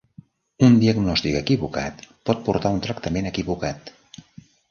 [0.67, 3.93] Un diagnòstic equivocat pot portar a un tractament equivocat.